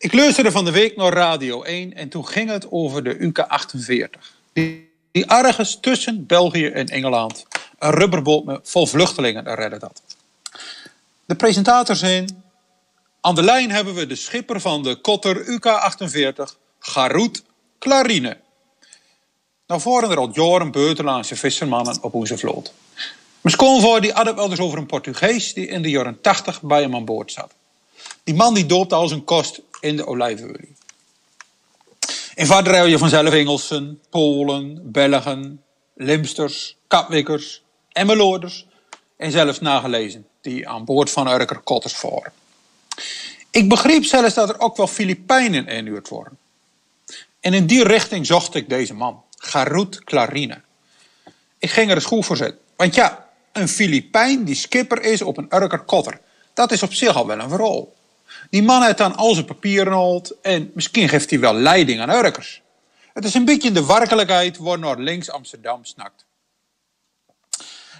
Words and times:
Ik 0.00 0.12
luisterde 0.12 0.50
van 0.50 0.64
de 0.64 0.70
week 0.70 0.96
naar 0.96 1.12
Radio 1.12 1.62
1 1.62 1.94
en 1.94 2.08
toen 2.08 2.26
ging 2.26 2.50
het 2.50 2.70
over 2.70 3.04
de 3.04 3.16
UK-48. 3.20 4.20
Die, 4.52 4.90
die 5.12 5.26
ergens 5.26 5.78
tussen 5.80 6.26
België 6.26 6.66
en 6.66 6.86
Engeland 6.86 7.46
een 7.78 7.90
rubberboot 7.90 8.44
met 8.44 8.60
vol 8.62 8.86
vluchtelingen 8.86 9.54
redde 9.54 9.78
dat. 9.78 10.02
De 11.24 11.34
presentator 11.34 11.96
zei... 11.96 12.24
Aan 13.20 13.34
de 13.34 13.42
lijn 13.42 13.70
hebben 13.70 13.94
we 13.94 14.06
de 14.06 14.14
schipper 14.14 14.60
van 14.60 14.82
de 14.82 14.96
kotter 14.96 15.48
UK-48, 15.48 16.56
Garoet 16.78 17.42
Clarine. 17.78 18.36
Nou 19.66 19.80
voeren 19.80 20.10
er 20.10 20.18
al 20.18 20.30
jaren 20.32 20.70
buitenlandse 20.70 21.36
vissermannen 21.36 22.02
op 22.02 22.14
onze 22.14 22.38
vloot. 22.38 22.72
Mijn 23.40 23.56
schoonvader 23.56 24.00
die 24.00 24.12
had 24.12 24.26
het 24.26 24.34
wel 24.34 24.50
eens 24.50 24.60
over 24.60 24.78
een 24.78 24.86
Portugees 24.86 25.54
die 25.54 25.66
in 25.66 25.82
de 25.82 25.90
jaren 25.90 26.20
80 26.20 26.62
bij 26.62 26.80
hem 26.80 26.94
aan 26.94 27.04
boord 27.04 27.32
zat. 27.32 27.54
Die 28.24 28.34
man 28.34 28.54
die 28.54 28.66
doopte 28.66 28.94
al 28.94 29.08
zijn 29.08 29.24
kost 29.24 29.60
in 29.80 29.96
de 29.96 30.06
olijfolie. 30.06 30.76
In 32.34 32.46
vaart 32.46 32.88
je 32.88 32.98
vanzelf 32.98 33.32
Engelsen, 33.32 34.00
Polen, 34.10 34.92
Belgen, 34.92 35.62
Limsters, 35.94 36.76
Kapwikkers 36.86 37.62
en 37.92 38.06
Meloorders 38.06 38.66
en 39.16 39.30
zelfs 39.30 39.60
nagelezen 39.60 40.26
die 40.40 40.68
aan 40.68 40.84
boord 40.84 41.10
van 41.10 41.28
Urker 41.28 41.58
kotters 41.58 41.94
voeren. 41.94 42.32
Ik 43.50 43.68
begreep 43.68 44.04
zelfs 44.04 44.34
dat 44.34 44.48
er 44.48 44.60
ook 44.60 44.76
wel 44.76 44.86
Filipijnen 44.86 45.66
inhuurd 45.66 46.08
worden. 46.08 46.38
En 47.40 47.54
in 47.54 47.66
die 47.66 47.84
richting 47.84 48.26
zocht 48.26 48.54
ik 48.54 48.68
deze 48.68 48.94
man, 48.94 49.22
Garut 49.36 50.04
Clarine. 50.04 50.60
Ik 51.58 51.70
ging 51.70 51.90
er 51.90 51.96
eens 51.96 52.04
goed 52.04 52.26
voor 52.26 52.36
zetten. 52.36 52.58
Want 52.76 52.94
ja, 52.94 53.28
een 53.52 53.68
Filipijn 53.68 54.44
die 54.44 54.54
skipper 54.54 55.02
is 55.02 55.22
op 55.22 55.36
een 55.36 55.54
Urker 55.54 55.78
kotter, 55.78 56.20
dat 56.54 56.72
is 56.72 56.82
op 56.82 56.92
zich 56.92 57.16
al 57.16 57.26
wel 57.26 57.38
een 57.38 57.48
verhaal. 57.48 57.92
Die 58.50 58.62
man 58.62 58.82
heeft 58.82 58.98
dan 58.98 59.16
al 59.16 59.34
zijn 59.34 59.46
papieren 59.46 59.92
gehaald 59.92 60.40
en 60.40 60.70
misschien 60.74 61.08
geeft 61.08 61.30
hij 61.30 61.40
wel 61.40 61.54
leiding 61.54 62.00
aan 62.00 62.10
Urkers. 62.10 62.62
Het 63.12 63.24
is 63.24 63.34
een 63.34 63.44
beetje 63.44 63.72
de 63.72 63.86
werkelijkheid 63.86 64.56
waar 64.56 64.78
naar 64.78 64.98
links 64.98 65.30
Amsterdam 65.30 65.84
snakt. 65.84 66.24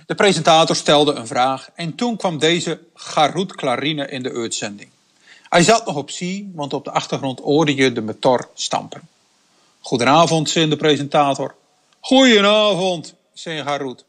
De 0.06 0.14
presentator 0.14 0.76
stelde 0.76 1.12
een 1.12 1.26
vraag 1.26 1.70
en 1.74 1.94
toen 1.94 2.16
kwam 2.16 2.38
deze 2.38 2.80
Garut 2.94 3.54
Clarine 3.54 4.08
in 4.08 4.22
de 4.22 4.32
uitzending. 4.32 4.90
Hij 5.48 5.62
zat 5.62 5.86
nog 5.86 5.96
op 5.96 6.10
zee, 6.10 6.50
want 6.54 6.72
op 6.72 6.84
de 6.84 6.90
achtergrond 6.90 7.38
hoorde 7.38 7.74
je 7.74 7.92
de 7.92 8.02
motor 8.02 8.48
stampen. 8.54 9.08
Goedenavond, 9.80 10.50
zei 10.50 10.68
de 10.68 10.76
presentator. 10.76 11.54
Goedenavond, 12.00 13.14
zei 13.32 13.62
Garut. 13.62 14.04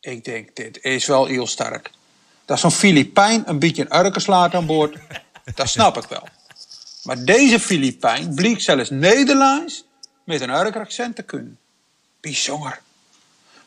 Ik 0.00 0.24
denk, 0.24 0.56
dit 0.56 0.82
is 0.82 1.06
wel 1.06 1.24
heel 1.24 1.46
sterk. 1.46 1.90
Dat 2.48 2.60
zo'n 2.60 2.70
Filipijn 2.70 3.42
een 3.46 3.58
beetje 3.58 3.86
een 3.88 4.06
urkenslaat 4.06 4.54
aan 4.54 4.66
boord, 4.66 4.96
dat 5.54 5.68
snap 5.68 5.96
ik 5.96 6.04
wel. 6.04 6.28
Maar 7.02 7.24
deze 7.24 7.60
Filipijn 7.60 8.34
bleek 8.34 8.60
zelfs 8.60 8.90
Nederlands 8.90 9.84
met 10.24 10.40
een 10.40 10.50
accent 10.50 11.16
te 11.16 11.22
kunnen. 11.22 11.58
Bijzonder. 12.20 12.80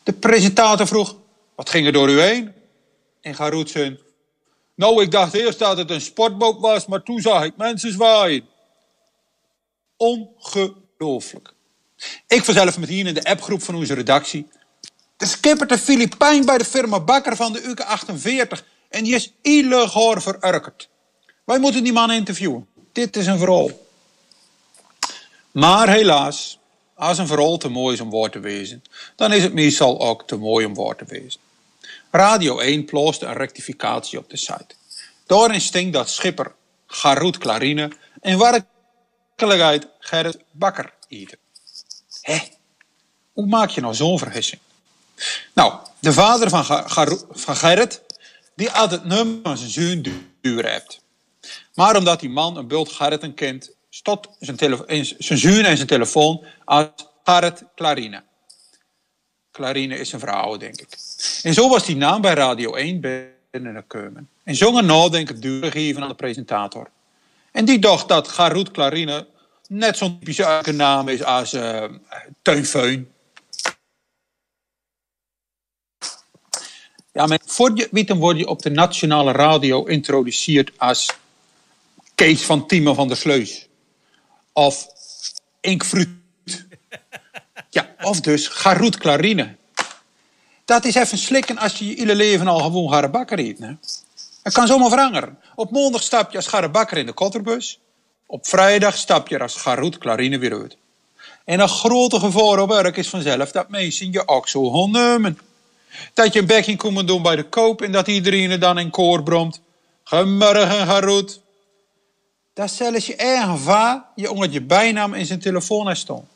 De 0.03 0.13
presentator 0.13 0.87
vroeg, 0.87 1.15
wat 1.55 1.69
ging 1.69 1.85
er 1.85 1.91
door 1.93 2.09
u 2.09 2.21
heen? 2.21 2.53
En 3.21 3.35
Garut 3.35 3.69
zei, 3.69 3.99
nou, 4.75 5.03
ik 5.03 5.11
dacht 5.11 5.33
eerst 5.33 5.59
dat 5.59 5.77
het 5.77 5.89
een 5.89 6.01
sportboot 6.01 6.59
was, 6.59 6.85
maar 6.85 7.03
toen 7.03 7.19
zag 7.19 7.43
ik 7.43 7.57
mensen 7.57 7.91
zwaaien. 7.91 8.47
Ongelooflijk. 9.97 11.53
Ik 12.27 12.43
vanzelf 12.43 12.77
met 12.77 12.89
hier 12.89 13.07
in 13.07 13.13
de 13.13 13.23
appgroep 13.23 13.63
van 13.63 13.75
onze 13.75 13.93
redactie. 13.93 14.47
De 15.17 15.25
skipper 15.25 15.67
de 15.67 15.77
Filipijn 15.77 16.45
bij 16.45 16.57
de 16.57 16.65
firma 16.65 16.99
Bakker 16.99 17.35
van 17.35 17.53
de 17.53 17.61
UK-48. 17.61 18.70
En 18.91 19.03
die 19.03 19.15
is 19.15 19.33
illegaal 19.41 20.21
verurkerd. 20.21 20.89
Wij 21.43 21.59
moeten 21.59 21.83
die 21.83 21.93
man 21.93 22.11
interviewen. 22.11 22.67
Dit 22.91 23.15
is 23.15 23.25
een 23.25 23.37
verhaal. 23.37 23.69
Maar 25.51 25.89
helaas, 25.89 26.59
als 26.95 27.17
een 27.17 27.27
verhaal 27.27 27.57
te 27.57 27.69
mooi 27.69 27.93
is 27.93 28.01
om 28.01 28.09
woord 28.09 28.31
te 28.31 28.39
wezen, 28.39 28.83
dan 29.15 29.33
is 29.33 29.43
het 29.43 29.53
meestal 29.53 29.99
ook 29.99 30.27
te 30.27 30.35
mooi 30.35 30.65
om 30.65 30.73
woord 30.73 30.97
te 30.97 31.05
wezen. 31.05 31.39
Radio 32.11 32.59
1 32.59 32.85
plooste 32.85 33.25
een 33.25 33.33
rectificatie 33.33 34.19
op 34.19 34.29
de 34.29 34.37
site. 34.37 34.75
Daarin 35.25 35.61
stinkt 35.61 35.93
dat 35.93 36.09
schipper 36.09 36.51
Garut 36.87 37.37
Clarine 37.37 37.91
en 38.21 38.37
werkelijkheid 38.37 39.87
Gerrit 39.99 40.37
Bakker 40.51 40.93
eten. 41.07 41.37
Hé, 42.21 42.39
hoe 43.33 43.45
maak 43.45 43.69
je 43.69 43.81
nou 43.81 43.93
zo'n 43.93 44.19
vergissing? 44.19 44.61
Nou, 45.53 45.73
de 45.99 46.13
vader 46.13 46.49
van, 46.49 46.65
van 47.31 47.55
Gerrit, 47.55 48.01
die 48.61 48.69
had 48.69 48.91
het 48.91 49.05
nummer 49.05 49.39
van 49.43 49.57
zijn 49.57 50.05
duur 50.41 50.71
hebt. 50.71 51.01
Maar 51.73 51.95
omdat 51.97 52.19
die 52.19 52.29
man 52.29 52.57
een 52.57 52.67
bult 52.67 52.91
Gerrit 52.91 53.33
kent, 53.33 53.75
stond 53.89 54.27
zijn, 54.39 55.05
zijn 55.17 55.39
zoon 55.39 55.63
en 55.63 55.75
zijn 55.75 55.87
telefoon 55.87 56.45
als 56.65 56.87
Gerrit 57.23 57.63
Clarine. 57.75 58.23
Clarine 59.51 59.99
is 59.99 60.11
een 60.13 60.19
vrouw, 60.19 60.57
denk 60.57 60.81
ik. 60.81 60.87
En 61.43 61.53
zo 61.53 61.69
was 61.69 61.85
die 61.85 61.95
naam 61.95 62.21
bij 62.21 62.33
Radio 62.33 62.73
1 62.73 63.01
binnengekomen. 63.51 64.29
En 64.43 64.55
zong 64.55 64.81
nadenken 64.81 65.41
duur 65.41 65.71
geven 65.71 66.01
aan 66.01 66.09
de 66.09 66.15
presentator. 66.15 66.89
En 67.51 67.65
die 67.65 67.79
dacht 67.79 68.07
dat 68.07 68.27
Garut 68.27 68.71
Clarine 68.71 69.27
net 69.67 69.97
zo'n 69.97 70.19
typische 70.19 70.71
naam 70.71 71.07
is 71.07 71.23
als 71.23 71.53
uh, 71.53 71.83
Ja, 77.13 77.25
maar 77.25 77.39
voor 77.45 77.71
je 77.75 77.87
weet, 77.91 78.09
word 78.09 78.37
je 78.37 78.47
op 78.47 78.61
de 78.61 78.69
nationale 78.69 79.31
radio 79.31 79.83
introduceerd 79.83 80.71
als 80.77 81.09
Kees 82.15 82.45
van 82.45 82.67
Tieme 82.67 82.93
van 82.93 83.07
der 83.07 83.17
Sleus. 83.17 83.67
Of 84.53 84.87
Inkfruut. 85.61 86.09
Ja, 87.69 87.95
of 88.01 88.21
dus 88.21 88.47
Garut 88.47 88.97
Clarine. 88.97 89.55
Dat 90.65 90.85
is 90.85 90.95
even 90.95 91.17
slikken 91.17 91.57
als 91.57 91.77
je 91.77 91.85
je 91.87 91.95
hele 91.95 92.15
leven 92.15 92.47
al 92.47 92.59
gewoon 92.59 92.91
garabakker 92.91 93.39
eet. 93.39 93.59
Hè? 93.59 93.71
Het 94.43 94.53
kan 94.53 94.67
zomaar 94.67 94.89
veranderen. 94.89 95.37
Op 95.55 95.71
maandag 95.71 96.03
stap 96.03 96.31
je 96.31 96.37
als 96.37 96.47
garabakker 96.47 96.97
in 96.97 97.05
de 97.05 97.13
kotterbus. 97.13 97.79
Op 98.25 98.47
vrijdag 98.47 98.97
stap 98.97 99.27
je 99.27 99.39
als 99.39 99.55
Garut 99.55 99.97
Clarine 99.97 100.37
weer 100.37 100.53
uit. 100.53 100.77
En 101.45 101.59
een 101.59 101.69
grote 101.69 102.19
gevaar 102.19 102.59
op 102.59 102.69
werk 102.69 102.97
is 102.97 103.09
vanzelf 103.09 103.51
dat 103.51 103.69
mensen 103.69 104.11
je 104.11 104.27
ook 104.27 104.47
zo 104.47 104.69
gaan 104.71 104.91
nemen. 104.91 105.39
Dat 106.13 106.33
je 106.33 106.39
een 106.39 106.45
bekking 106.45 106.77
komt 106.77 107.07
doen 107.07 107.21
bij 107.21 107.35
de 107.35 107.49
koop 107.49 107.81
en 107.81 107.91
dat 107.91 108.07
iedereen 108.07 108.51
er 108.51 108.59
dan 108.59 108.79
in 108.79 108.89
koor 108.89 109.23
bromt. 109.23 109.61
Goedemorgen, 110.03 110.87
Garut. 110.87 111.41
Dat 112.53 112.71
zelfs 112.71 113.05
je 113.05 113.15
eigen 113.15 113.59
va 113.59 114.11
je 114.15 114.31
onder 114.31 114.49
je 114.49 114.61
bijnaam 114.61 115.13
in 115.13 115.25
zijn 115.25 115.39
telefoon 115.39 115.87
heeft 115.87 115.99
staan. 115.99 116.27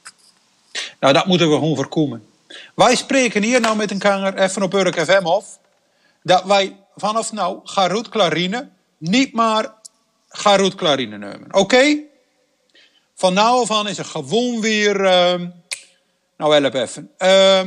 Nou, 0.99 1.13
dat 1.13 1.25
moeten 1.25 1.49
we 1.49 1.55
gewoon 1.55 1.75
voorkomen. 1.75 2.25
Wij 2.75 2.95
spreken 2.95 3.44
hier 3.44 3.59
nou 3.59 3.75
met 3.75 3.91
een 3.91 3.99
kanger 3.99 4.38
even 4.38 4.63
op 4.63 4.73
Urk 4.73 4.99
FM 4.99 5.25
af. 5.25 5.59
Dat 6.23 6.44
wij 6.44 6.75
vanaf 6.95 7.31
nou 7.31 7.59
Garut 7.63 8.09
Clarine 8.09 8.69
niet 8.97 9.33
maar 9.33 9.73
Garut 10.29 10.75
Clarine 10.75 11.17
nemen. 11.17 11.53
Oké? 11.53 11.97
Van 13.15 13.33
nou 13.33 13.67
af 13.67 13.88
is 13.88 13.97
er 13.97 14.05
gewoon 14.05 14.61
weer... 14.61 14.99
Uh, 14.99 15.47
nou, 16.38 16.53
help 16.53 16.73
even. 16.73 17.11
Uh, 17.17 17.61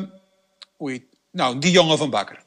nou, 1.30 1.58
die 1.58 1.70
jongen 1.70 1.98
van 1.98 2.10
Bakker. 2.10 2.42